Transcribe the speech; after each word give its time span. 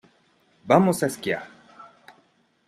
Vamos 0.71 1.03
a 1.03 1.07
esquiar. 1.11 1.43